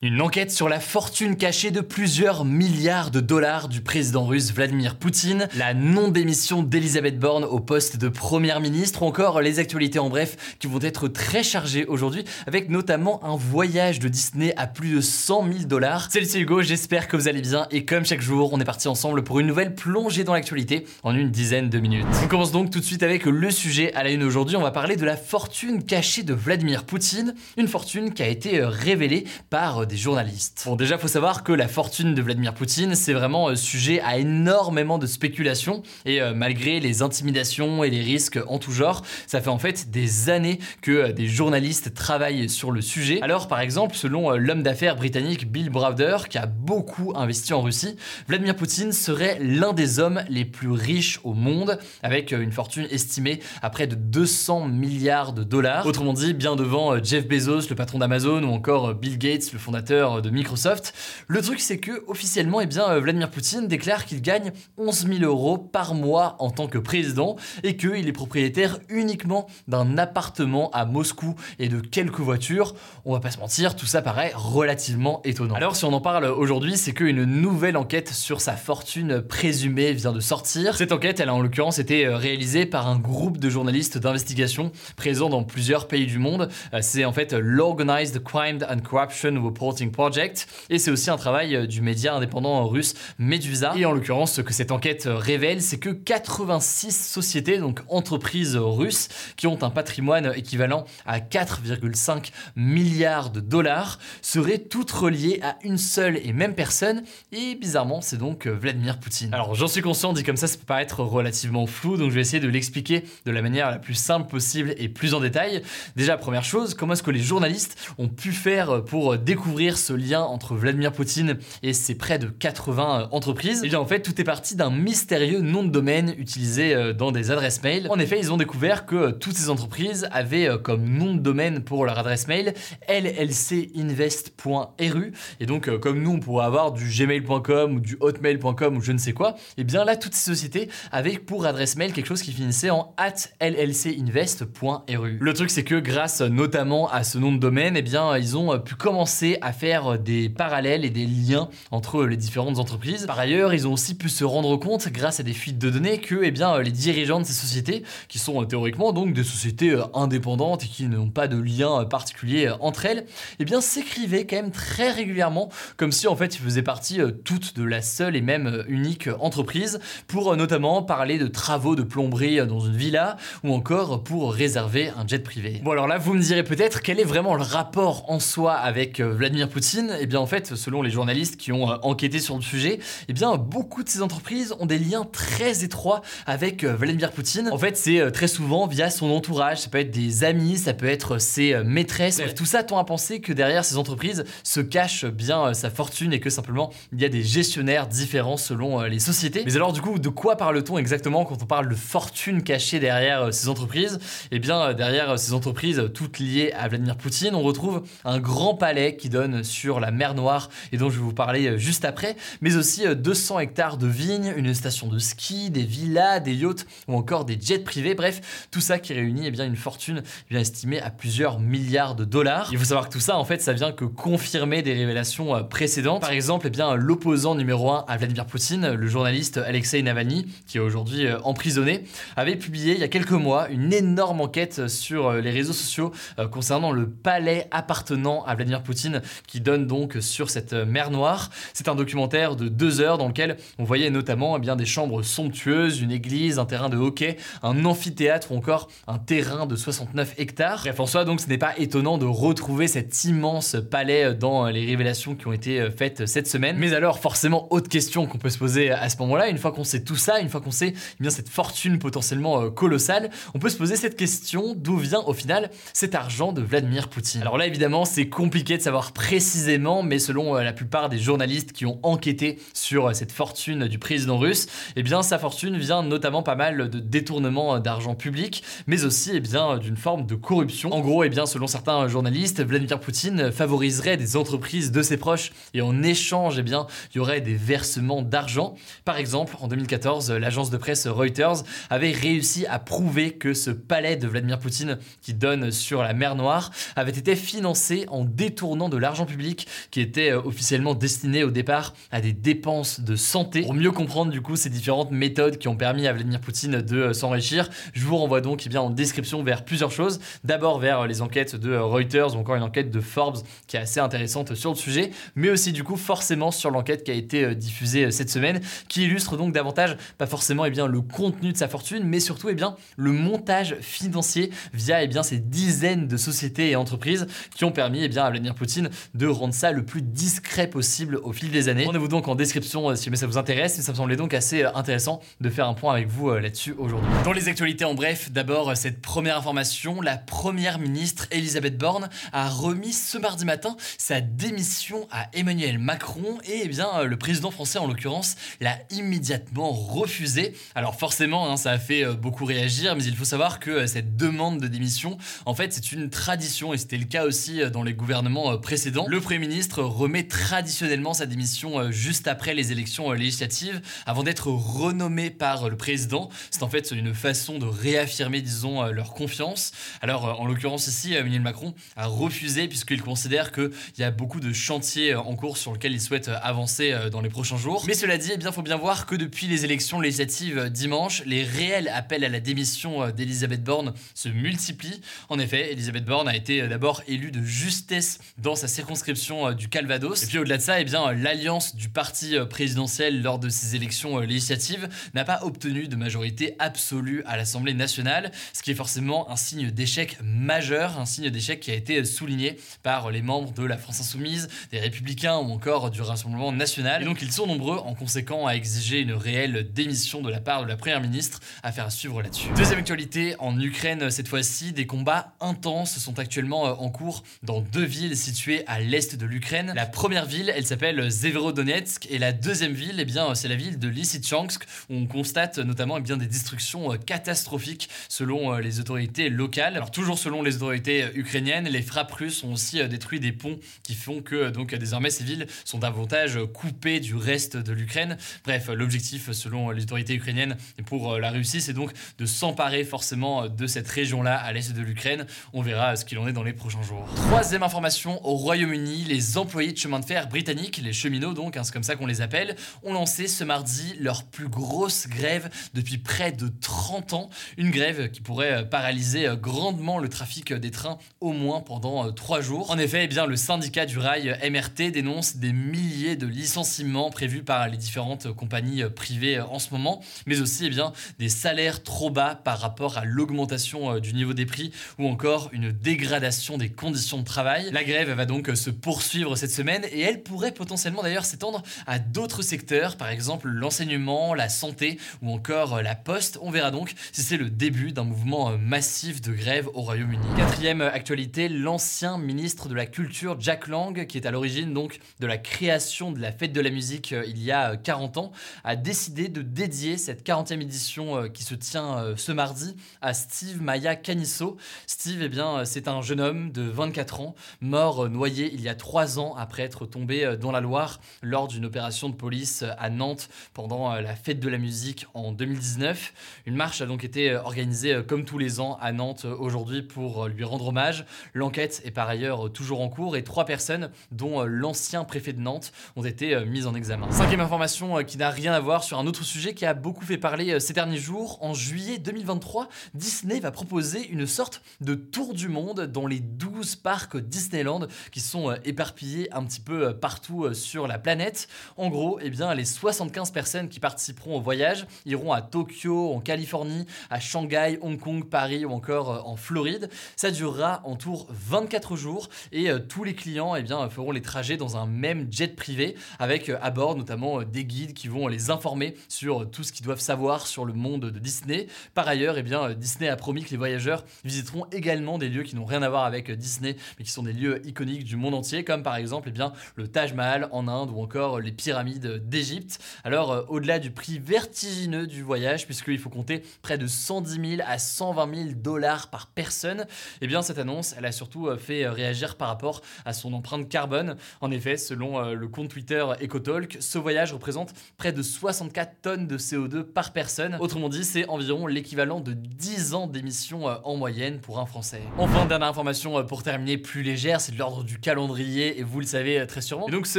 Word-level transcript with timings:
Une 0.00 0.22
enquête 0.22 0.52
sur 0.52 0.68
la 0.68 0.78
fortune 0.78 1.34
cachée 1.34 1.72
de 1.72 1.80
plusieurs 1.80 2.44
milliards 2.44 3.10
de 3.10 3.18
dollars 3.18 3.66
du 3.66 3.80
président 3.80 4.24
russe 4.24 4.52
Vladimir 4.52 4.94
Poutine, 4.94 5.48
la 5.56 5.74
non-démission 5.74 6.62
d'Elisabeth 6.62 7.18
Borne 7.18 7.42
au 7.42 7.58
poste 7.58 7.96
de 7.96 8.08
première 8.08 8.60
ministre, 8.60 9.02
ou 9.02 9.06
encore 9.06 9.40
les 9.40 9.58
actualités 9.58 9.98
en 9.98 10.08
bref 10.08 10.54
qui 10.60 10.68
vont 10.68 10.78
être 10.82 11.08
très 11.08 11.42
chargées 11.42 11.84
aujourd'hui, 11.86 12.22
avec 12.46 12.70
notamment 12.70 13.24
un 13.24 13.34
voyage 13.34 13.98
de 13.98 14.06
Disney 14.06 14.54
à 14.56 14.68
plus 14.68 14.94
de 14.94 15.00
100 15.00 15.52
000 15.52 15.64
dollars. 15.64 16.12
Salut 16.12 16.26
c'est 16.26 16.38
Hugo, 16.38 16.62
j'espère 16.62 17.08
que 17.08 17.16
vous 17.16 17.26
allez 17.26 17.42
bien, 17.42 17.66
et 17.72 17.84
comme 17.84 18.04
chaque 18.04 18.22
jour, 18.22 18.52
on 18.52 18.60
est 18.60 18.64
parti 18.64 18.86
ensemble 18.86 19.24
pour 19.24 19.40
une 19.40 19.48
nouvelle 19.48 19.74
plongée 19.74 20.22
dans 20.22 20.34
l'actualité 20.34 20.86
en 21.02 21.12
une 21.12 21.32
dizaine 21.32 21.70
de 21.70 21.80
minutes. 21.80 22.06
On 22.22 22.28
commence 22.28 22.52
donc 22.52 22.70
tout 22.70 22.78
de 22.78 22.84
suite 22.84 23.02
avec 23.02 23.24
le 23.24 23.50
sujet 23.50 23.92
à 23.94 24.04
la 24.04 24.10
une 24.10 24.22
aujourd'hui, 24.22 24.54
on 24.54 24.62
va 24.62 24.70
parler 24.70 24.94
de 24.94 25.04
la 25.04 25.16
fortune 25.16 25.82
cachée 25.82 26.22
de 26.22 26.34
Vladimir 26.34 26.84
Poutine, 26.84 27.34
une 27.56 27.66
fortune 27.66 28.14
qui 28.14 28.22
a 28.22 28.28
été 28.28 28.62
révélée 28.62 29.24
par 29.50 29.87
des 29.88 29.96
journalistes. 29.96 30.62
Bon, 30.66 30.76
déjà, 30.76 30.98
faut 30.98 31.08
savoir 31.08 31.42
que 31.42 31.52
la 31.52 31.66
fortune 31.66 32.14
de 32.14 32.22
Vladimir 32.22 32.54
Poutine, 32.54 32.94
c'est 32.94 33.12
vraiment 33.12 33.48
euh, 33.48 33.56
sujet 33.56 34.00
à 34.02 34.18
énormément 34.18 34.98
de 34.98 35.06
spéculations 35.06 35.82
et 36.04 36.20
euh, 36.20 36.34
malgré 36.34 36.78
les 36.78 37.02
intimidations 37.02 37.82
et 37.82 37.90
les 37.90 38.02
risques 38.02 38.38
en 38.46 38.58
tout 38.58 38.70
genre, 38.70 39.02
ça 39.26 39.40
fait 39.40 39.48
en 39.48 39.58
fait 39.58 39.90
des 39.90 40.30
années 40.30 40.58
que 40.82 40.92
euh, 40.92 41.12
des 41.12 41.26
journalistes 41.26 41.94
travaillent 41.94 42.48
sur 42.48 42.70
le 42.70 42.82
sujet. 42.82 43.20
Alors, 43.22 43.48
par 43.48 43.60
exemple, 43.60 43.96
selon 43.96 44.30
l'homme 44.30 44.62
d'affaires 44.62 44.94
britannique 44.94 45.50
Bill 45.50 45.70
Browder, 45.70 46.18
qui 46.28 46.38
a 46.38 46.46
beaucoup 46.46 47.12
investi 47.16 47.54
en 47.54 47.62
Russie, 47.62 47.96
Vladimir 48.28 48.54
Poutine 48.54 48.92
serait 48.92 49.38
l'un 49.40 49.72
des 49.72 49.98
hommes 49.98 50.22
les 50.28 50.44
plus 50.44 50.70
riches 50.70 51.18
au 51.24 51.32
monde, 51.32 51.78
avec 52.02 52.32
une 52.32 52.52
fortune 52.52 52.86
estimée 52.90 53.40
à 53.62 53.70
près 53.70 53.86
de 53.86 53.94
200 53.94 54.68
milliards 54.68 55.32
de 55.32 55.44
dollars. 55.44 55.86
Autrement 55.86 56.12
dit, 56.12 56.34
bien 56.34 56.54
devant 56.54 57.02
Jeff 57.02 57.26
Bezos, 57.26 57.68
le 57.70 57.74
patron 57.74 57.98
d'Amazon, 57.98 58.42
ou 58.42 58.52
encore 58.52 58.94
Bill 58.94 59.18
Gates, 59.18 59.52
le 59.52 59.58
fondateur 59.58 59.77
de 59.82 60.30
Microsoft. 60.30 60.94
Le 61.26 61.40
truc, 61.40 61.60
c'est 61.60 61.78
que 61.78 62.04
officiellement, 62.06 62.60
eh 62.60 62.66
bien, 62.66 62.88
euh, 62.90 63.00
Vladimir 63.00 63.30
Poutine 63.30 63.68
déclare 63.68 64.04
qu'il 64.04 64.20
gagne 64.22 64.52
11 64.76 65.06
000 65.06 65.24
euros 65.24 65.58
par 65.58 65.94
mois 65.94 66.36
en 66.40 66.50
tant 66.50 66.66
que 66.66 66.78
président 66.78 67.36
et 67.62 67.76
qu'il 67.76 68.08
est 68.08 68.12
propriétaire 68.12 68.78
uniquement 68.88 69.46
d'un 69.68 69.98
appartement 69.98 70.70
à 70.70 70.84
Moscou 70.84 71.34
et 71.58 71.68
de 71.68 71.80
quelques 71.80 72.20
voitures. 72.20 72.74
On 73.04 73.12
va 73.12 73.20
pas 73.20 73.30
se 73.30 73.38
mentir, 73.38 73.76
tout 73.76 73.86
ça 73.86 74.02
paraît 74.02 74.32
relativement 74.34 75.20
étonnant. 75.24 75.54
Alors, 75.54 75.76
si 75.76 75.84
on 75.84 75.92
en 75.92 76.00
parle 76.00 76.24
aujourd'hui, 76.26 76.76
c'est 76.76 76.92
qu'une 76.92 77.24
nouvelle 77.24 77.76
enquête 77.76 78.12
sur 78.12 78.40
sa 78.40 78.56
fortune 78.56 79.22
présumée 79.22 79.92
vient 79.92 80.12
de 80.12 80.20
sortir. 80.20 80.76
Cette 80.76 80.92
enquête, 80.92 81.20
elle 81.20 81.28
a 81.28 81.34
en 81.34 81.40
l'occurrence 81.40 81.78
été 81.78 82.06
euh, 82.06 82.16
réalisée 82.16 82.66
par 82.66 82.88
un 82.88 82.98
groupe 82.98 83.38
de 83.38 83.48
journalistes 83.48 83.98
d'investigation 83.98 84.72
présents 84.96 85.28
dans 85.28 85.44
plusieurs 85.44 85.88
pays 85.88 86.06
du 86.06 86.18
monde. 86.18 86.48
Euh, 86.74 86.78
c'est 86.82 87.04
en 87.04 87.12
fait 87.12 87.32
l'Organized 87.32 88.22
Crime 88.24 88.58
and 88.68 88.80
Corruption 88.80 89.42
Report 89.42 89.67
Project. 89.92 90.48
Et 90.70 90.78
c'est 90.78 90.90
aussi 90.90 91.10
un 91.10 91.16
travail 91.16 91.54
euh, 91.54 91.66
du 91.66 91.80
média 91.80 92.14
indépendant 92.14 92.66
russe 92.66 92.94
Medusa. 93.18 93.72
Et 93.76 93.84
en 93.84 93.92
l'occurrence, 93.92 94.32
ce 94.32 94.40
que 94.40 94.52
cette 94.52 94.72
enquête 94.72 95.06
euh, 95.06 95.16
révèle, 95.16 95.62
c'est 95.62 95.78
que 95.78 95.90
86 95.90 96.90
sociétés, 96.92 97.58
donc 97.58 97.80
entreprises 97.88 98.56
russes, 98.56 99.08
qui 99.36 99.46
ont 99.46 99.62
un 99.62 99.70
patrimoine 99.70 100.32
équivalent 100.34 100.84
à 101.06 101.20
4,5 101.20 102.30
milliards 102.56 103.30
de 103.30 103.40
dollars, 103.40 103.98
seraient 104.22 104.58
toutes 104.58 104.90
reliées 104.90 105.40
à 105.42 105.56
une 105.62 105.78
seule 105.78 106.18
et 106.24 106.32
même 106.32 106.54
personne. 106.54 107.02
Et 107.32 107.54
bizarrement, 107.54 108.00
c'est 108.00 108.18
donc 108.18 108.46
euh, 108.46 108.52
Vladimir 108.52 108.98
Poutine. 108.98 109.32
Alors 109.34 109.54
j'en 109.54 109.68
suis 109.68 109.82
conscient, 109.82 110.12
dit 110.12 110.22
comme 110.22 110.36
ça, 110.36 110.46
ça 110.46 110.56
peut 110.56 110.64
paraître 110.64 111.00
relativement 111.00 111.66
flou, 111.66 111.96
donc 111.96 112.10
je 112.10 112.14
vais 112.14 112.20
essayer 112.20 112.40
de 112.40 112.48
l'expliquer 112.48 113.04
de 113.24 113.30
la 113.30 113.42
manière 113.42 113.70
la 113.70 113.78
plus 113.78 113.94
simple 113.94 114.28
possible 114.28 114.74
et 114.78 114.88
plus 114.88 115.14
en 115.14 115.20
détail. 115.20 115.62
Déjà, 115.96 116.16
première 116.16 116.44
chose, 116.44 116.74
comment 116.74 116.94
est-ce 116.94 117.02
que 117.02 117.10
les 117.10 117.20
journalistes 117.20 117.76
ont 117.98 118.08
pu 118.08 118.32
faire 118.32 118.84
pour 118.84 119.16
découvrir 119.18 119.57
ce 119.58 119.92
lien 119.92 120.22
entre 120.22 120.54
Vladimir 120.54 120.92
Poutine 120.92 121.38
et 121.62 121.72
ses 121.72 121.96
près 121.96 122.18
de 122.18 122.28
80 122.28 123.00
euh, 123.00 123.06
entreprises, 123.10 123.64
et 123.64 123.68
bien 123.68 123.80
en 123.80 123.86
fait 123.86 124.00
tout 124.00 124.20
est 124.20 124.24
parti 124.24 124.54
d'un 124.54 124.70
mystérieux 124.70 125.40
nom 125.40 125.64
de 125.64 125.70
domaine 125.70 126.14
utilisé 126.16 126.74
euh, 126.74 126.92
dans 126.92 127.10
des 127.10 127.30
adresses 127.30 127.62
mail. 127.62 127.88
En 127.90 127.98
effet, 127.98 128.18
ils 128.20 128.32
ont 128.32 128.36
découvert 128.36 128.86
que 128.86 128.94
euh, 128.94 129.12
toutes 129.12 129.34
ces 129.34 129.50
entreprises 129.50 130.08
avaient 130.12 130.48
comme 130.62 130.88
nom 130.88 131.14
de 131.14 131.20
domaine 131.20 131.60
pour 131.60 131.84
leur 131.84 131.98
adresse 131.98 132.28
mail 132.28 132.54
llcinvest.ru 132.88 135.12
et 135.40 135.46
donc 135.46 135.78
comme 135.80 136.02
nous 136.02 136.12
on 136.12 136.20
pourrait 136.20 136.46
avoir 136.46 136.72
du 136.72 136.84
gmail.com 136.84 137.74
ou 137.74 137.80
du 137.80 137.96
hotmail.com 138.00 138.76
ou 138.76 138.80
je 138.80 138.92
ne 138.92 138.98
sais 138.98 139.12
quoi, 139.12 139.30
et 139.30 139.62
eh 139.62 139.64
bien 139.64 139.84
là 139.84 139.96
toutes 139.96 140.14
ces 140.14 140.30
sociétés 140.30 140.68
avaient 140.92 141.18
pour 141.18 141.46
adresse 141.46 141.76
mail 141.76 141.92
quelque 141.92 142.06
chose 142.06 142.22
qui 142.22 142.32
finissait 142.32 142.70
en 142.70 142.94
at 142.96 143.14
llcinvest.ru. 143.40 145.18
Le 145.20 145.32
truc 145.32 145.50
c'est 145.50 145.64
que 145.64 145.80
grâce 145.80 146.20
notamment 146.20 146.88
à 146.90 147.02
ce 147.02 147.18
nom 147.18 147.32
de 147.32 147.38
domaine, 147.38 147.74
et 147.74 147.80
eh 147.80 147.82
bien 147.82 148.16
ils 148.16 148.36
ont 148.36 148.56
pu 148.60 148.76
commencer 148.76 149.38
à 149.40 149.47
faire 149.52 149.98
des 149.98 150.28
parallèles 150.28 150.84
et 150.84 150.90
des 150.90 151.06
liens 151.06 151.48
entre 151.70 152.04
les 152.04 152.16
différentes 152.16 152.58
entreprises. 152.58 153.06
Par 153.06 153.18
ailleurs, 153.18 153.54
ils 153.54 153.66
ont 153.66 153.72
aussi 153.72 153.96
pu 153.96 154.08
se 154.08 154.24
rendre 154.24 154.56
compte, 154.56 154.88
grâce 154.88 155.20
à 155.20 155.22
des 155.22 155.32
fuites 155.32 155.58
de 155.58 155.70
données, 155.70 155.98
que 155.98 156.20
eh 156.22 156.30
bien, 156.30 156.58
les 156.60 156.70
dirigeants 156.70 157.20
de 157.20 157.24
ces 157.24 157.32
sociétés, 157.32 157.82
qui 158.08 158.18
sont 158.18 158.42
euh, 158.42 158.44
théoriquement 158.44 158.92
donc 158.92 159.12
des 159.12 159.24
sociétés 159.24 159.70
euh, 159.70 159.84
indépendantes 159.94 160.64
et 160.64 160.66
qui 160.66 160.86
n'ont 160.86 161.10
pas 161.10 161.28
de 161.28 161.40
lien 161.40 161.80
euh, 161.80 161.84
particulier 161.84 162.50
entre 162.60 162.86
elles, 162.86 163.06
eh 163.38 163.44
bien, 163.44 163.60
s'écrivaient 163.60 164.26
quand 164.26 164.36
même 164.36 164.50
très 164.50 164.90
régulièrement, 164.90 165.50
comme 165.76 165.92
si 165.92 166.08
en 166.08 166.16
fait 166.16 166.36
ils 166.36 166.40
faisaient 166.40 166.62
partie 166.62 166.98
toutes 167.24 167.56
de 167.56 167.64
la 167.64 167.82
seule 167.82 168.16
et 168.16 168.20
même 168.20 168.64
unique 168.68 169.08
entreprise, 169.20 169.80
pour 170.06 170.36
notamment 170.36 170.82
parler 170.82 171.18
de 171.18 171.26
travaux 171.26 171.76
de 171.76 171.82
plomberie 171.82 172.46
dans 172.46 172.60
une 172.60 172.76
villa, 172.76 173.16
ou 173.44 173.54
encore 173.54 174.02
pour 174.02 174.32
réserver 174.32 174.90
un 174.96 175.06
jet 175.06 175.20
privé. 175.20 175.60
Bon 175.62 175.72
alors 175.72 175.86
là, 175.86 175.98
vous 175.98 176.14
me 176.14 176.20
direz 176.20 176.42
peut-être 176.42 176.82
quel 176.82 176.98
est 176.98 177.04
vraiment 177.04 177.34
le 177.34 177.42
rapport 177.42 178.10
en 178.10 178.18
soi 178.18 178.54
avec 178.54 179.00
Vladimir 179.00 179.37
Poutine, 179.46 179.90
et 179.90 180.02
eh 180.02 180.06
bien 180.06 180.18
en 180.18 180.26
fait, 180.26 180.56
selon 180.56 180.82
les 180.82 180.90
journalistes 180.90 181.36
qui 181.36 181.52
ont 181.52 181.70
euh, 181.70 181.76
enquêté 181.82 182.18
sur 182.18 182.34
le 182.34 182.42
sujet, 182.42 182.74
et 182.74 182.80
eh 183.08 183.12
bien 183.12 183.36
beaucoup 183.36 183.84
de 183.84 183.88
ces 183.88 184.02
entreprises 184.02 184.54
ont 184.58 184.66
des 184.66 184.78
liens 184.78 185.06
très 185.10 185.62
étroits 185.62 186.02
avec 186.26 186.64
euh, 186.64 186.74
Vladimir 186.74 187.12
Poutine. 187.12 187.48
En 187.52 187.58
fait, 187.58 187.76
c'est 187.76 188.00
euh, 188.00 188.10
très 188.10 188.26
souvent 188.26 188.66
via 188.66 188.90
son 188.90 189.10
entourage, 189.10 189.60
ça 189.60 189.68
peut 189.68 189.78
être 189.78 189.90
des 189.90 190.24
amis, 190.24 190.56
ça 190.56 190.74
peut 190.74 190.88
être 190.88 191.18
ses 191.18 191.62
maîtresses. 191.64 192.20
Tout 192.34 192.44
ça 192.44 192.62
tend 192.62 192.78
à 192.78 192.84
penser 192.84 193.20
que 193.20 193.32
derrière 193.32 193.64
ces 193.64 193.76
entreprises 193.76 194.24
se 194.42 194.60
cache 194.60 195.04
bien 195.04 195.54
sa 195.54 195.70
fortune 195.70 196.12
et 196.12 196.20
que 196.20 196.30
simplement 196.30 196.72
il 196.92 197.00
y 197.00 197.04
a 197.04 197.08
des 197.08 197.22
gestionnaires 197.22 197.86
différents 197.86 198.36
selon 198.36 198.82
les 198.82 198.98
sociétés. 198.98 199.42
Mais 199.44 199.56
alors 199.56 199.72
du 199.72 199.80
coup, 199.80 199.98
de 199.98 200.08
quoi 200.08 200.36
parle-t-on 200.36 200.78
exactement 200.78 201.24
quand 201.24 201.42
on 201.42 201.46
parle 201.46 201.68
de 201.68 201.74
fortune 201.74 202.42
cachée 202.42 202.80
derrière 202.80 203.32
ces 203.32 203.48
entreprises? 203.48 203.98
Eh 204.30 204.38
bien 204.38 204.72
derrière 204.74 205.18
ces 205.18 205.32
entreprises 205.32 205.90
toutes 205.94 206.18
liées 206.18 206.52
à 206.58 206.68
Vladimir 206.68 206.96
Poutine, 206.96 207.34
on 207.34 207.42
retrouve 207.42 207.82
un 208.04 208.18
grand 208.18 208.54
palais 208.54 208.96
qui 208.96 209.08
donne 209.08 209.27
sur 209.42 209.80
la 209.80 209.90
mer 209.90 210.14
Noire 210.14 210.48
et 210.72 210.76
dont 210.76 210.90
je 210.90 210.96
vais 210.96 211.04
vous 211.04 211.12
parler 211.12 211.46
euh, 211.46 211.58
juste 211.58 211.84
après, 211.84 212.16
mais 212.40 212.56
aussi 212.56 212.84
200 212.86 213.36
euh, 213.36 213.40
hectares 213.40 213.76
de 213.76 213.86
vignes, 213.86 214.32
une 214.36 214.54
station 214.54 214.88
de 214.88 214.98
ski, 214.98 215.50
des 215.50 215.62
villas, 215.62 216.20
des 216.20 216.34
yachts 216.34 216.66
ou 216.86 216.94
encore 216.96 217.24
des 217.24 217.38
jets 217.40 217.58
privés, 217.58 217.94
bref, 217.94 218.48
tout 218.50 218.60
ça 218.60 218.78
qui 218.78 218.92
réunit 218.92 219.22
eh 219.26 219.30
bien, 219.30 219.44
une 219.44 219.56
fortune 219.56 220.02
eh 220.04 220.34
bien 220.34 220.40
estimée 220.40 220.80
à 220.80 220.90
plusieurs 220.90 221.40
milliards 221.40 221.94
de 221.94 222.04
dollars. 222.04 222.48
Il 222.52 222.58
faut 222.58 222.64
savoir 222.64 222.88
que 222.88 222.92
tout 222.92 223.00
ça, 223.00 223.16
en 223.16 223.24
fait, 223.24 223.42
ça 223.42 223.52
vient 223.52 223.72
que 223.72 223.84
confirmer 223.84 224.62
des 224.62 224.72
révélations 224.72 225.34
euh, 225.34 225.42
précédentes. 225.42 226.00
Par 226.00 226.12
exemple, 226.12 226.48
eh 226.52 226.76
l'opposant 226.76 227.34
numéro 227.34 227.70
1 227.70 227.84
à 227.86 227.96
Vladimir 227.96 228.26
Poutine, 228.26 228.72
le 228.72 228.86
journaliste 228.88 229.38
Alexei 229.38 229.82
Navalny, 229.82 230.26
qui 230.46 230.58
est 230.58 230.60
aujourd'hui 230.60 231.06
emprisonné, 231.22 231.84
avait 232.16 232.36
publié 232.36 232.74
il 232.74 232.80
y 232.80 232.84
a 232.84 232.88
quelques 232.88 233.12
mois 233.12 233.48
une 233.48 233.72
énorme 233.72 234.20
enquête 234.20 234.68
sur 234.68 235.12
les 235.12 235.30
réseaux 235.30 235.52
sociaux 235.52 235.92
concernant 236.30 236.72
le 236.72 236.88
palais 236.88 237.46
appartenant 237.50 238.24
à 238.24 238.34
Vladimir 238.34 238.62
Poutine 238.62 239.02
qui 239.26 239.40
donne 239.40 239.66
donc 239.66 239.96
sur 240.00 240.30
cette 240.30 240.52
mer 240.52 240.90
Noire. 240.90 241.30
C'est 241.52 241.68
un 241.68 241.74
documentaire 241.74 242.36
de 242.36 242.48
deux 242.48 242.80
heures 242.80 242.98
dans 242.98 243.08
lequel 243.08 243.36
on 243.58 243.64
voyait 243.64 243.90
notamment 243.90 244.36
eh 244.36 244.40
bien, 244.40 244.56
des 244.56 244.66
chambres 244.66 245.02
somptueuses, 245.02 245.80
une 245.80 245.90
église, 245.90 246.38
un 246.38 246.44
terrain 246.44 246.68
de 246.68 246.76
hockey, 246.76 247.16
un 247.42 247.64
amphithéâtre 247.64 248.32
ou 248.32 248.36
encore 248.36 248.68
un 248.86 248.98
terrain 248.98 249.46
de 249.46 249.56
69 249.56 250.14
hectares. 250.18 250.60
Bref, 250.62 250.80
en 250.80 250.86
soi, 250.86 251.04
donc, 251.04 251.20
ce 251.20 251.28
n'est 251.28 251.38
pas 251.38 251.58
étonnant 251.58 251.98
de 251.98 252.06
retrouver 252.06 252.68
cet 252.68 253.04
immense 253.04 253.56
palais 253.70 254.14
dans 254.14 254.46
les 254.46 254.64
révélations 254.64 255.14
qui 255.14 255.26
ont 255.26 255.32
été 255.32 255.68
faites 255.70 256.06
cette 256.06 256.28
semaine. 256.28 256.56
Mais 256.58 256.74
alors, 256.74 256.98
forcément, 256.98 257.52
autre 257.52 257.68
question 257.68 258.06
qu'on 258.06 258.18
peut 258.18 258.30
se 258.30 258.38
poser 258.38 258.70
à 258.70 258.88
ce 258.88 258.96
moment-là, 258.98 259.28
une 259.28 259.38
fois 259.38 259.52
qu'on 259.52 259.64
sait 259.64 259.82
tout 259.82 259.96
ça, 259.96 260.20
une 260.20 260.28
fois 260.28 260.40
qu'on 260.40 260.50
sait 260.50 260.74
eh 260.74 261.02
bien, 261.02 261.10
cette 261.10 261.28
fortune 261.28 261.78
potentiellement 261.78 262.42
euh, 262.42 262.50
colossale, 262.50 263.10
on 263.34 263.38
peut 263.38 263.48
se 263.48 263.56
poser 263.56 263.76
cette 263.76 263.96
question 263.96 264.54
d'où 264.56 264.76
vient 264.76 265.00
au 265.06 265.12
final 265.12 265.50
cet 265.72 265.94
argent 265.94 266.32
de 266.32 266.42
Vladimir 266.42 266.88
Poutine. 266.88 267.20
Alors 267.22 267.38
là, 267.38 267.46
évidemment, 267.46 267.84
c'est 267.84 268.08
compliqué 268.08 268.56
de 268.56 268.62
savoir 268.62 268.92
précisément, 268.98 269.84
mais 269.84 270.00
selon 270.00 270.36
euh, 270.36 270.42
la 270.42 270.52
plupart 270.52 270.88
des 270.88 270.98
journalistes 270.98 271.52
qui 271.52 271.64
ont 271.66 271.78
enquêté 271.84 272.40
sur 272.52 272.88
euh, 272.88 272.92
cette 272.94 273.12
fortune 273.12 273.68
du 273.68 273.78
président 273.78 274.18
russe, 274.18 274.48
eh 274.74 274.82
bien, 274.82 275.04
sa 275.04 275.20
fortune 275.20 275.56
vient 275.56 275.84
notamment 275.84 276.24
pas 276.24 276.34
mal 276.34 276.68
de 276.68 276.80
détournements 276.80 277.60
d'argent 277.60 277.94
public, 277.94 278.42
mais 278.66 278.84
aussi 278.84 279.12
eh 279.14 279.20
bien, 279.20 279.58
d'une 279.58 279.76
forme 279.76 280.04
de 280.04 280.16
corruption. 280.16 280.72
En 280.72 280.80
gros, 280.80 281.04
eh 281.04 281.10
bien, 281.10 281.26
selon 281.26 281.46
certains 281.46 281.86
journalistes, 281.86 282.44
Vladimir 282.44 282.80
Poutine 282.80 283.30
favoriserait 283.30 283.96
des 283.96 284.16
entreprises 284.16 284.72
de 284.72 284.82
ses 284.82 284.96
proches 284.96 285.30
et 285.54 285.60
en 285.60 285.84
échange, 285.84 286.36
eh 286.40 286.42
bien, 286.42 286.66
il 286.92 286.96
y 286.96 287.00
aurait 287.00 287.20
des 287.20 287.36
versements 287.36 288.02
d'argent. 288.02 288.56
Par 288.84 288.96
exemple, 288.96 289.36
en 289.38 289.46
2014, 289.46 290.10
l'agence 290.10 290.50
de 290.50 290.56
presse 290.56 290.88
Reuters 290.88 291.44
avait 291.70 291.92
réussi 291.92 292.46
à 292.46 292.58
prouver 292.58 293.12
que 293.12 293.32
ce 293.32 293.52
palais 293.52 293.94
de 293.94 294.08
Vladimir 294.08 294.40
Poutine 294.40 294.78
qui 295.02 295.14
donne 295.14 295.52
sur 295.52 295.84
la 295.84 295.92
mer 295.92 296.16
Noire 296.16 296.50
avait 296.74 296.90
été 296.90 297.14
financé 297.14 297.86
en 297.90 298.04
détournant 298.04 298.68
de 298.68 298.76
l'argent 298.76 298.87
public 299.06 299.46
qui 299.70 299.80
était 299.80 300.10
euh, 300.10 300.22
officiellement 300.22 300.74
destiné 300.74 301.24
au 301.24 301.30
départ 301.30 301.74
à 301.90 302.00
des 302.00 302.12
dépenses 302.12 302.80
de 302.80 302.96
santé. 302.96 303.42
Pour 303.42 303.54
mieux 303.54 303.70
comprendre 303.70 304.10
du 304.10 304.20
coup 304.20 304.36
ces 304.36 304.50
différentes 304.50 304.90
méthodes 304.90 305.38
qui 305.38 305.48
ont 305.48 305.56
permis 305.56 305.86
à 305.86 305.92
Vladimir 305.92 306.20
Poutine 306.20 306.60
de 306.60 306.76
euh, 306.76 306.92
s'enrichir, 306.92 307.48
je 307.72 307.84
vous 307.84 307.96
renvoie 307.96 308.20
donc 308.20 308.42
eh 308.46 308.48
bien, 308.48 308.60
en 308.60 308.70
description 308.70 309.22
vers 309.22 309.44
plusieurs 309.44 309.70
choses. 309.70 310.00
D'abord 310.24 310.58
vers 310.58 310.86
les 310.86 311.02
enquêtes 311.02 311.36
de 311.36 311.56
Reuters 311.56 312.14
ou 312.14 312.18
encore 312.18 312.36
une 312.36 312.42
enquête 312.42 312.70
de 312.70 312.80
Forbes 312.80 313.18
qui 313.46 313.56
est 313.56 313.60
assez 313.60 313.80
intéressante 313.80 314.34
sur 314.34 314.50
le 314.50 314.56
sujet, 314.56 314.90
mais 315.14 315.30
aussi 315.30 315.52
du 315.52 315.64
coup 315.64 315.76
forcément 315.76 316.30
sur 316.30 316.50
l'enquête 316.50 316.84
qui 316.84 316.90
a 316.90 316.94
été 316.94 317.24
euh, 317.24 317.34
diffusée 317.34 317.90
cette 317.90 318.10
semaine, 318.10 318.40
qui 318.68 318.84
illustre 318.84 319.16
donc 319.16 319.32
davantage 319.32 319.76
pas 319.96 320.06
forcément 320.06 320.44
eh 320.44 320.50
bien, 320.50 320.66
le 320.66 320.80
contenu 320.80 321.32
de 321.32 321.36
sa 321.36 321.48
fortune, 321.48 321.84
mais 321.84 322.00
surtout 322.00 322.28
eh 322.28 322.34
bien, 322.34 322.56
le 322.76 322.92
montage 322.92 323.56
financier 323.60 324.30
via 324.52 324.82
eh 324.82 324.88
bien, 324.88 325.02
ces 325.02 325.18
dizaines 325.18 325.88
de 325.88 325.96
sociétés 325.96 326.50
et 326.50 326.56
entreprises 326.56 327.06
qui 327.34 327.44
ont 327.44 327.52
permis 327.52 327.82
eh 327.82 327.88
bien, 327.88 328.04
à 328.04 328.10
Vladimir 328.10 328.34
Poutine 328.34 328.70
de 328.94 329.06
rendre 329.06 329.34
ça 329.34 329.52
le 329.52 329.64
plus 329.64 329.82
discret 329.82 330.48
possible 330.48 330.96
au 331.02 331.12
fil 331.12 331.30
des 331.30 331.48
années. 331.48 331.64
Rendez-vous 331.64 331.88
donc 331.88 332.08
en 332.08 332.14
description 332.14 332.70
euh, 332.70 332.74
si 332.74 332.90
ça 332.94 333.06
vous 333.06 333.18
intéresse, 333.18 333.58
et 333.58 333.62
ça 333.62 333.72
me 333.72 333.76
semblait 333.76 333.96
donc 333.96 334.14
assez 334.14 334.42
euh, 334.42 334.54
intéressant 334.54 335.00
de 335.20 335.30
faire 335.30 335.48
un 335.48 335.54
point 335.54 335.72
avec 335.72 335.88
vous 335.88 336.10
euh, 336.10 336.20
là-dessus 336.20 336.54
aujourd'hui. 336.58 336.88
Dans 337.04 337.12
les 337.12 337.28
actualités 337.28 337.64
en 337.64 337.74
bref, 337.74 338.10
d'abord 338.10 338.56
cette 338.56 338.80
première 338.80 339.16
information, 339.16 339.80
la 339.80 339.96
première 339.96 340.58
ministre 340.58 341.06
Elisabeth 341.10 341.58
Borne 341.58 341.88
a 342.12 342.28
remis 342.28 342.72
ce 342.72 342.98
mardi 342.98 343.24
matin 343.24 343.56
sa 343.78 344.00
démission 344.00 344.86
à 344.90 345.08
Emmanuel 345.12 345.58
Macron 345.58 346.18
et 346.24 346.42
eh 346.44 346.48
bien, 346.48 346.84
le 346.84 346.96
président 346.96 347.30
français 347.30 347.58
en 347.58 347.66
l'occurrence 347.66 348.16
l'a 348.40 348.58
immédiatement 348.70 349.52
refusé. 349.52 350.34
Alors 350.54 350.78
forcément, 350.78 351.30
hein, 351.30 351.36
ça 351.36 351.52
a 351.52 351.58
fait 351.58 351.84
beaucoup 351.94 352.24
réagir, 352.24 352.76
mais 352.76 352.84
il 352.84 352.96
faut 352.96 353.04
savoir 353.04 353.40
que 353.40 353.66
cette 353.66 353.96
demande 353.96 354.40
de 354.40 354.46
démission, 354.46 354.98
en 355.26 355.34
fait, 355.34 355.52
c'est 355.52 355.72
une 355.72 355.90
tradition, 355.90 356.54
et 356.54 356.58
c'était 356.58 356.76
le 356.76 356.84
cas 356.84 357.04
aussi 357.04 357.40
dans 357.50 357.62
les 357.62 357.74
gouvernements 357.74 358.38
précédents. 358.38 358.67
Le 358.88 359.00
Premier 359.00 359.18
ministre 359.18 359.62
remet 359.62 360.04
traditionnellement 360.04 360.94
sa 360.94 361.06
démission 361.06 361.70
juste 361.70 362.08
après 362.08 362.34
les 362.34 362.52
élections 362.52 362.92
législatives, 362.92 363.60
avant 363.86 364.02
d'être 364.02 364.28
renommé 364.28 365.10
par 365.10 365.48
le 365.48 365.56
président. 365.56 366.08
C'est 366.30 366.42
en 366.42 366.48
fait 366.48 366.70
une 366.70 366.94
façon 366.94 367.38
de 367.38 367.46
réaffirmer, 367.46 368.20
disons, 368.20 368.64
leur 368.66 368.94
confiance. 368.94 369.52
Alors, 369.80 370.20
en 370.20 370.26
l'occurrence 370.26 370.66
ici, 370.66 370.94
Emmanuel 370.94 371.22
Macron 371.22 371.54
a 371.76 371.86
refusé, 371.86 372.48
puisqu'il 372.48 372.82
considère 372.82 373.32
qu'il 373.32 373.50
y 373.78 373.82
a 373.82 373.90
beaucoup 373.90 374.20
de 374.20 374.32
chantiers 374.32 374.94
en 374.94 375.14
cours 375.16 375.36
sur 375.36 375.52
lesquels 375.52 375.72
il 375.72 375.80
souhaite 375.80 376.10
avancer 376.22 376.74
dans 376.90 377.00
les 377.00 377.10
prochains 377.10 377.36
jours. 377.36 377.64
Mais 377.66 377.74
cela 377.74 377.98
dit, 377.98 378.10
eh 378.14 378.16
bien, 378.16 378.32
faut 378.32 378.42
bien 378.42 378.56
voir 378.56 378.86
que 378.86 378.94
depuis 378.94 379.26
les 379.26 379.44
élections 379.44 379.80
législatives 379.80 380.50
dimanche, 380.50 381.02
les 381.06 381.24
réels 381.24 381.68
appels 381.68 382.04
à 382.04 382.08
la 382.08 382.20
démission 382.20 382.82
euh, 382.82 382.92
d'Elisabeth 382.92 383.42
Borne 383.42 383.74
se 383.94 384.08
multiplient. 384.08 384.80
En 385.08 385.18
effet, 385.18 385.52
Elisabeth 385.52 385.84
Borne 385.84 386.08
a 386.08 386.16
été 386.16 386.42
euh, 386.42 386.48
d'abord 386.48 386.82
élue 386.88 387.10
de 387.10 387.22
justesse 387.22 387.98
dans 388.18 388.34
sa 388.34 388.48
circonscription 388.58 389.28
euh, 389.28 389.34
du 389.34 389.48
Calvados. 389.48 390.02
Et 390.02 390.06
puis 390.08 390.18
au-delà 390.18 390.36
de 390.36 390.42
ça, 390.42 390.60
eh 390.60 390.64
bien, 390.64 390.92
l'alliance 390.92 391.54
du 391.54 391.68
parti 391.68 392.16
présidentiel 392.28 393.02
lors 393.02 393.20
de 393.20 393.28
ces 393.28 393.54
élections 393.54 394.00
législatives 394.00 394.68
n'a 394.94 395.04
pas 395.04 395.20
obtenu 395.22 395.68
de 395.68 395.76
majorité 395.76 396.34
absolue 396.40 397.04
à 397.06 397.16
l'Assemblée 397.16 397.54
nationale, 397.54 398.10
ce 398.32 398.42
qui 398.42 398.50
est 398.50 398.56
forcément 398.56 399.08
un 399.10 399.16
signe 399.16 399.52
d'échec 399.52 399.98
majeur, 400.02 400.80
un 400.80 400.86
signe 400.86 401.10
d'échec 401.10 401.38
qui 401.38 401.52
a 401.52 401.54
été 401.54 401.84
souligné 401.84 402.36
par 402.64 402.90
les 402.90 403.00
membres 403.00 403.32
de 403.32 403.44
la 403.44 403.56
France 403.56 403.80
Insoumise, 403.80 404.28
des 404.50 404.58
Républicains 404.58 405.18
ou 405.18 405.30
encore 405.30 405.70
du 405.70 405.82
Rassemblement 405.82 406.32
national. 406.32 406.82
Et 406.82 406.84
donc 406.84 407.00
ils 407.00 407.12
sont 407.12 407.28
nombreux 407.28 407.58
en 407.58 407.74
conséquent 407.74 408.26
à 408.26 408.32
exiger 408.32 408.80
une 408.80 408.92
réelle 408.92 409.52
démission 409.52 410.02
de 410.02 410.10
la 410.10 410.20
part 410.20 410.42
de 410.42 410.48
la 410.48 410.56
Première 410.56 410.80
ministre. 410.80 411.20
À 411.44 411.52
suivre 411.70 412.02
là-dessus. 412.02 412.28
Deuxième 412.36 412.58
actualité, 412.58 413.14
en 413.18 413.38
Ukraine 413.38 413.90
cette 413.90 414.08
fois-ci, 414.08 414.52
des 414.52 414.66
combats 414.66 415.12
intenses 415.20 415.78
sont 415.78 415.98
actuellement 415.98 416.46
euh, 416.46 416.52
en 416.54 416.70
cours 416.70 417.04
dans 417.22 417.40
deux 417.40 417.64
villes 417.64 417.96
situées 417.96 418.47
à 418.48 418.60
l'est 418.60 418.96
de 418.96 419.06
l'Ukraine. 419.06 419.52
La 419.54 419.66
première 419.66 420.06
ville, 420.06 420.32
elle 420.34 420.46
s'appelle 420.46 420.90
Severodonetsk 420.90 421.86
et 421.90 421.98
la 421.98 422.12
deuxième 422.12 422.54
ville, 422.54 422.76
eh 422.78 422.84
bien, 422.86 423.14
c'est 423.14 423.28
la 423.28 423.36
ville 423.36 423.58
de 423.58 423.68
Lysychansk 423.68 424.44
où 424.70 424.74
on 424.74 424.86
constate 424.86 425.38
notamment 425.38 425.76
eh 425.76 425.82
bien, 425.82 425.98
des 425.98 426.06
destructions 426.06 426.72
euh, 426.72 426.76
catastrophiques 426.76 427.68
selon 427.88 428.32
euh, 428.32 428.40
les 428.40 428.58
autorités 428.58 429.10
locales. 429.10 429.54
Alors 429.54 429.70
toujours 429.70 429.98
selon 429.98 430.22
les 430.22 430.36
autorités 430.36 430.86
ukrainiennes, 430.94 431.46
les 431.46 431.60
frappes 431.60 431.92
russes 431.92 432.24
ont 432.24 432.32
aussi 432.32 432.66
détruit 432.66 433.00
des 433.00 433.12
ponts 433.12 433.38
qui 433.62 433.74
font 433.74 434.00
que 434.00 434.30
donc 434.30 434.54
désormais 434.54 434.90
ces 434.90 435.04
villes 435.04 435.26
sont 435.44 435.58
davantage 435.58 436.18
coupées 436.32 436.80
du 436.80 436.96
reste 436.96 437.36
de 437.36 437.52
l'Ukraine. 437.52 437.98
Bref, 438.24 438.48
l'objectif 438.48 439.12
selon 439.12 439.50
les 439.50 439.64
autorités 439.64 439.94
ukrainiennes 439.94 440.38
et 440.58 440.62
pour 440.62 440.98
la 440.98 441.10
Russie, 441.10 441.42
c'est 441.42 441.52
donc 441.52 441.72
de 441.98 442.06
s'emparer 442.06 442.64
forcément 442.64 443.28
de 443.28 443.46
cette 443.46 443.68
région-là 443.68 444.16
à 444.16 444.32
l'est 444.32 444.54
de 444.54 444.62
l'Ukraine. 444.62 445.06
On 445.34 445.42
verra 445.42 445.76
ce 445.76 445.84
qu'il 445.84 445.98
en 445.98 446.08
est 446.08 446.12
dans 446.14 446.22
les 446.22 446.32
prochains 446.32 446.62
jours. 446.62 446.88
Troisième 446.94 447.42
information, 447.42 448.04
au 448.06 448.16
Royaume-Uni, 448.38 448.84
les 448.84 449.18
employés 449.18 449.50
de 449.52 449.58
chemin 449.58 449.80
de 449.80 449.84
fer 449.84 450.08
britanniques, 450.08 450.60
les 450.62 450.72
cheminots 450.72 451.12
donc, 451.12 451.36
hein, 451.36 451.42
c'est 451.42 451.52
comme 451.52 451.64
ça 451.64 451.74
qu'on 451.74 451.86
les 451.86 452.02
appelle, 452.02 452.36
ont 452.62 452.72
lancé 452.72 453.08
ce 453.08 453.24
mardi 453.24 453.74
leur 453.80 454.04
plus 454.04 454.28
grosse 454.28 454.86
grève 454.86 455.28
depuis 455.54 455.78
près 455.78 456.12
de 456.12 456.28
30 456.40 456.92
ans. 456.92 457.10
Une 457.36 457.50
grève 457.50 457.90
qui 457.90 458.00
pourrait 458.00 458.32
euh, 458.32 458.44
paralyser 458.44 459.08
euh, 459.08 459.16
grandement 459.16 459.78
le 459.78 459.88
trafic 459.88 460.32
des 460.32 460.52
trains 460.52 460.78
au 461.00 461.12
moins 461.12 461.40
pendant 461.40 461.90
3 461.90 462.18
euh, 462.18 462.22
jours. 462.22 462.50
En 462.50 462.58
effet, 462.58 462.88
eh 462.88 463.06
le 463.08 463.16
syndicat 463.16 463.66
du 463.66 463.78
rail 463.78 464.16
MRT 464.30 464.70
dénonce 464.70 465.16
des 465.16 465.32
milliers 465.32 465.96
de 465.96 466.06
licenciements 466.06 466.90
prévus 466.90 467.24
par 467.24 467.48
les 467.48 467.56
différentes 467.56 468.12
compagnies 468.12 468.62
privées 468.74 469.20
en 469.20 469.38
ce 469.38 469.50
moment, 469.50 469.82
mais 470.06 470.20
aussi 470.20 470.46
eh 470.46 470.56
des 470.98 471.08
salaires 471.08 471.62
trop 471.62 471.90
bas 471.90 472.14
par 472.14 472.38
rapport 472.38 472.78
à 472.78 472.84
l'augmentation 472.84 473.72
euh, 473.72 473.80
du 473.80 473.94
niveau 473.94 474.14
des 474.14 474.26
prix 474.26 474.52
ou 474.78 474.88
encore 474.88 475.30
une 475.32 475.52
dégradation 475.52 476.38
des 476.38 476.50
conditions 476.50 476.98
de 476.98 477.04
travail. 477.04 477.50
La 477.52 477.64
grève 477.64 477.90
va 477.90 478.04
donc 478.04 478.17
euh, 478.28 478.34
se 478.34 478.50
poursuivre 478.50 479.16
cette 479.16 479.30
semaine 479.30 479.64
et 479.70 479.80
elle 479.80 480.02
pourrait 480.02 480.32
potentiellement 480.32 480.82
d'ailleurs 480.82 481.04
s'étendre 481.04 481.42
à 481.66 481.78
d'autres 481.78 482.22
secteurs, 482.22 482.76
par 482.76 482.88
exemple 482.88 483.28
l'enseignement, 483.28 484.14
la 484.14 484.28
santé 484.28 484.78
ou 485.02 485.12
encore 485.12 485.56
euh, 485.56 485.62
la 485.62 485.74
poste. 485.74 486.18
On 486.22 486.30
verra 486.30 486.50
donc 486.50 486.74
si 486.92 487.02
c'est 487.02 487.16
le 487.16 487.30
début 487.30 487.72
d'un 487.72 487.84
mouvement 487.84 488.36
massif 488.38 489.00
de 489.00 489.12
grève 489.12 489.48
au 489.54 489.62
Royaume-Uni. 489.62 490.06
Quatrième 490.16 490.62
actualité, 490.62 491.28
l'ancien 491.28 491.98
ministre 491.98 492.48
de 492.48 492.54
la 492.54 492.66
Culture 492.66 493.20
Jack 493.20 493.48
Lang, 493.48 493.86
qui 493.86 493.98
est 493.98 494.06
à 494.06 494.10
l'origine 494.10 494.52
donc 494.52 494.80
de 495.00 495.06
la 495.06 495.18
création 495.18 495.92
de 495.92 496.00
la 496.00 496.12
fête 496.12 496.32
de 496.32 496.40
la 496.40 496.50
musique 496.50 496.94
il 497.06 497.22
y 497.22 497.32
a 497.32 497.56
40 497.56 497.98
ans, 497.98 498.12
a 498.44 498.56
décidé 498.56 499.08
de 499.08 499.22
dédier 499.22 499.76
cette 499.76 500.06
40e 500.06 500.40
édition 500.40 501.08
qui 501.08 501.22
se 501.22 501.34
tient 501.34 501.78
euh, 501.78 501.94
ce 501.96 502.12
mardi 502.12 502.56
à 502.80 502.94
Steve 502.94 503.42
Maya 503.42 503.76
Canisso. 503.76 504.36
Steve, 504.66 505.02
eh 505.02 505.08
bien, 505.08 505.38
euh, 505.38 505.44
c'est 505.44 505.68
un 505.68 505.82
jeune 505.82 506.00
homme 506.00 506.30
de 506.32 506.42
24 506.42 507.00
ans, 507.00 507.14
mort 507.40 507.84
euh, 507.84 507.88
il 508.08 508.40
y 508.40 508.48
a 508.48 508.54
3 508.54 508.98
ans 508.98 509.14
après 509.16 509.42
être 509.42 509.66
tombé 509.66 510.16
dans 510.20 510.30
la 510.30 510.40
Loire 510.40 510.80
lors 511.02 511.28
d'une 511.28 511.44
opération 511.44 511.88
de 511.88 511.94
police 511.94 512.44
à 512.58 512.70
Nantes 512.70 513.08
pendant 513.34 513.74
la 513.74 513.94
fête 513.94 514.20
de 514.20 514.28
la 514.28 514.38
musique 514.38 514.86
en 514.94 515.12
2019. 515.12 516.22
Une 516.26 516.34
marche 516.34 516.60
a 516.60 516.66
donc 516.66 516.84
été 516.84 517.14
organisée 517.14 517.82
comme 517.86 518.04
tous 518.04 518.18
les 518.18 518.40
ans 518.40 518.58
à 518.60 518.72
Nantes 518.72 519.04
aujourd'hui 519.04 519.62
pour 519.62 520.08
lui 520.08 520.24
rendre 520.24 520.48
hommage. 520.48 520.84
L'enquête 521.14 521.60
est 521.64 521.70
par 521.70 521.88
ailleurs 521.88 522.32
toujours 522.32 522.60
en 522.60 522.68
cours 522.68 522.96
et 522.96 523.04
trois 523.04 523.24
personnes, 523.24 523.70
dont 523.92 524.22
l'ancien 524.22 524.84
préfet 524.84 525.12
de 525.12 525.20
Nantes, 525.20 525.52
ont 525.76 525.84
été 525.84 526.24
mises 526.24 526.46
en 526.46 526.54
examen. 526.54 526.90
Cinquième 526.90 527.20
information 527.20 527.84
qui 527.84 527.98
n'a 527.98 528.10
rien 528.10 528.32
à 528.32 528.40
voir 528.40 528.64
sur 528.64 528.78
un 528.78 528.86
autre 528.86 529.04
sujet 529.04 529.34
qui 529.34 529.44
a 529.44 529.54
beaucoup 529.54 529.84
fait 529.84 529.98
parler 529.98 530.40
ces 530.40 530.52
derniers 530.52 530.78
jours. 530.78 531.18
En 531.20 531.34
juillet 531.34 531.78
2023, 531.78 532.48
Disney 532.74 533.20
va 533.20 533.30
proposer 533.30 533.88
une 533.88 534.06
sorte 534.06 534.42
de 534.60 534.74
tour 534.74 535.14
du 535.14 535.28
monde 535.28 535.66
dans 535.66 535.86
les 535.86 536.00
12 536.00 536.56
parcs 536.56 536.96
Disneyland 536.96 537.66
qui 537.90 537.97
sont 538.00 538.34
éparpillés 538.44 539.12
un 539.12 539.24
petit 539.24 539.40
peu 539.40 539.74
partout 539.76 540.32
sur 540.34 540.66
la 540.66 540.78
planète. 540.78 541.28
En 541.56 541.68
gros, 541.68 541.98
eh 542.02 542.10
bien, 542.10 542.34
les 542.34 542.44
75 542.44 543.10
personnes 543.10 543.48
qui 543.48 543.60
participeront 543.60 544.16
au 544.16 544.20
voyage 544.20 544.66
iront 544.86 545.12
à 545.12 545.22
Tokyo, 545.22 545.92
en 545.92 546.00
Californie, 546.00 546.66
à 546.90 547.00
Shanghai, 547.00 547.58
Hong 547.62 547.78
Kong, 547.78 548.08
Paris 548.08 548.44
ou 548.44 548.52
encore 548.52 549.08
en 549.08 549.16
Floride. 549.16 549.70
Ça 549.96 550.10
durera 550.10 550.62
en 550.64 550.76
tour 550.76 551.06
24 551.10 551.76
jours 551.76 552.08
et 552.32 552.48
tous 552.68 552.84
les 552.84 552.94
clients 552.94 553.34
eh 553.34 553.42
bien, 553.42 553.68
feront 553.68 553.92
les 553.92 554.02
trajets 554.02 554.36
dans 554.36 554.56
un 554.56 554.66
même 554.66 555.08
jet 555.10 555.34
privé 555.36 555.76
avec 555.98 556.28
à 556.28 556.50
bord 556.50 556.76
notamment 556.76 557.22
des 557.22 557.44
guides 557.44 557.74
qui 557.74 557.88
vont 557.88 558.08
les 558.08 558.30
informer 558.30 558.74
sur 558.88 559.30
tout 559.30 559.42
ce 559.42 559.52
qu'ils 559.52 559.64
doivent 559.64 559.80
savoir 559.80 560.26
sur 560.26 560.44
le 560.44 560.52
monde 560.52 560.90
de 560.90 560.98
Disney. 560.98 561.46
Par 561.74 561.88
ailleurs, 561.88 562.18
eh 562.18 562.22
bien, 562.22 562.52
Disney 562.54 562.88
a 562.88 562.96
promis 562.96 563.24
que 563.24 563.30
les 563.30 563.36
voyageurs 563.36 563.84
visiteront 564.04 564.46
également 564.52 564.98
des 564.98 565.08
lieux 565.08 565.22
qui 565.22 565.36
n'ont 565.36 565.44
rien 565.44 565.62
à 565.62 565.68
voir 565.68 565.84
avec 565.84 566.10
Disney, 566.10 566.56
mais 566.78 566.84
qui 566.84 566.90
sont 566.90 567.02
des 567.02 567.12
lieux 567.12 567.46
iconiques 567.46 567.84
du 567.88 567.96
monde 567.96 568.14
entier, 568.14 568.44
comme 568.44 568.62
par 568.62 568.76
exemple 568.76 569.08
eh 569.08 569.12
bien, 569.12 569.32
le 569.56 569.66
Taj 569.66 569.94
Mahal 569.94 570.28
en 570.30 570.46
Inde 570.46 570.70
ou 570.70 570.82
encore 570.82 571.20
les 571.20 571.32
pyramides 571.32 572.06
d'Égypte. 572.06 572.60
Alors, 572.84 573.12
euh, 573.12 573.22
au-delà 573.28 573.58
du 573.58 573.70
prix 573.70 573.98
vertigineux 573.98 574.86
du 574.86 575.02
voyage, 575.02 575.46
puisqu'il 575.46 575.78
faut 575.78 575.88
compter 575.88 576.22
près 576.42 576.58
de 576.58 576.66
110 576.66 577.36
000 577.36 577.42
à 577.46 577.58
120 577.58 578.14
000 578.14 578.28
dollars 578.36 578.90
par 578.90 579.06
personne, 579.06 579.66
eh 580.02 580.06
bien, 580.06 580.20
cette 580.20 580.38
annonce, 580.38 580.74
elle 580.76 580.84
a 580.84 580.92
surtout 580.92 581.28
euh, 581.28 581.38
fait 581.38 581.64
euh, 581.64 581.72
réagir 581.72 582.16
par 582.16 582.28
rapport 582.28 582.60
à 582.84 582.92
son 582.92 583.14
empreinte 583.14 583.48
carbone. 583.48 583.96
En 584.20 584.30
effet, 584.30 584.58
selon 584.58 585.12
le 585.12 585.28
compte 585.28 585.48
Twitter 585.48 585.84
EcoTalk, 586.02 586.58
ce 586.60 586.78
voyage 586.78 587.14
représente 587.14 587.54
près 587.78 587.92
de 587.92 588.02
64 588.02 588.82
tonnes 588.82 589.06
de 589.06 589.16
CO2 589.16 589.62
par 589.62 589.92
personne. 589.92 590.36
Autrement 590.40 590.68
dit, 590.68 590.84
c'est 590.84 591.08
environ 591.08 591.46
l'équivalent 591.46 592.00
de 592.00 592.12
10 592.12 592.74
ans 592.74 592.86
d'émissions 592.86 593.46
en 593.46 593.76
moyenne 593.76 594.20
pour 594.20 594.38
un 594.38 594.46
Français. 594.46 594.82
Enfin, 594.98 595.24
dernière 595.24 595.48
information 595.48 596.04
pour 596.04 596.22
terminer, 596.22 596.58
plus 596.58 596.82
légère, 596.82 597.20
c'est 597.20 597.32
de 597.32 597.38
l'ordre 597.38 597.64
du 597.64 597.77
calendrier, 597.80 598.58
et 598.58 598.62
vous 598.62 598.80
le 598.80 598.86
savez 598.86 599.24
très 599.26 599.40
sûrement. 599.40 599.68
Et 599.68 599.70
donc 599.70 599.86
ce 599.86 599.98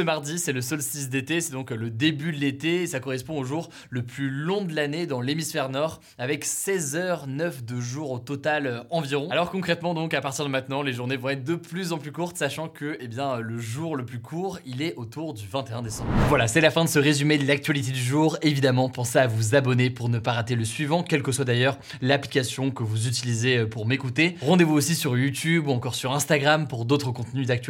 mardi, 0.00 0.38
c'est 0.38 0.52
le 0.52 0.60
solstice 0.60 1.08
d'été, 1.08 1.40
c'est 1.40 1.52
donc 1.52 1.70
le 1.70 1.90
début 1.90 2.32
de 2.32 2.38
l'été, 2.38 2.82
et 2.82 2.86
ça 2.86 3.00
correspond 3.00 3.38
au 3.38 3.44
jour 3.44 3.68
le 3.88 4.02
plus 4.02 4.30
long 4.30 4.64
de 4.64 4.74
l'année 4.74 5.06
dans 5.06 5.20
l'hémisphère 5.20 5.70
nord, 5.70 6.00
avec 6.18 6.44
16 6.44 6.96
h 6.96 7.26
9 7.26 7.64
de 7.64 7.80
jours 7.80 8.10
au 8.10 8.18
total 8.18 8.84
environ. 8.90 9.28
Alors 9.30 9.50
concrètement, 9.50 9.94
donc, 9.94 10.14
à 10.14 10.20
partir 10.20 10.44
de 10.44 10.50
maintenant, 10.50 10.82
les 10.82 10.92
journées 10.92 11.16
vont 11.16 11.30
être 11.30 11.44
de 11.44 11.54
plus 11.54 11.92
en 11.92 11.98
plus 11.98 12.12
courtes, 12.12 12.36
sachant 12.36 12.68
que, 12.68 12.98
eh 13.00 13.08
bien, 13.08 13.38
le 13.38 13.58
jour 13.58 13.96
le 13.96 14.04
plus 14.04 14.20
court, 14.20 14.58
il 14.66 14.82
est 14.82 14.94
autour 14.96 15.34
du 15.34 15.46
21 15.46 15.82
décembre. 15.82 16.10
Voilà, 16.28 16.48
c'est 16.48 16.60
la 16.60 16.70
fin 16.70 16.84
de 16.84 16.88
ce 16.88 16.98
résumé 16.98 17.38
de 17.38 17.46
l'actualité 17.46 17.92
du 17.92 18.02
jour. 18.02 18.36
Évidemment, 18.42 18.88
pensez 18.88 19.18
à 19.18 19.26
vous 19.26 19.54
abonner 19.54 19.90
pour 19.90 20.08
ne 20.08 20.18
pas 20.18 20.32
rater 20.32 20.54
le 20.54 20.64
suivant, 20.64 21.02
quelle 21.02 21.22
que 21.22 21.32
soit 21.32 21.44
d'ailleurs 21.44 21.78
l'application 22.00 22.70
que 22.70 22.82
vous 22.82 23.08
utilisez 23.08 23.64
pour 23.66 23.86
m'écouter. 23.86 24.36
Rendez-vous 24.42 24.74
aussi 24.74 24.94
sur 24.94 25.16
YouTube 25.16 25.68
ou 25.68 25.70
encore 25.70 25.94
sur 25.94 26.12
Instagram 26.12 26.68
pour 26.68 26.84
d'autres 26.84 27.10
contenus 27.10 27.46
d'actualité 27.46 27.69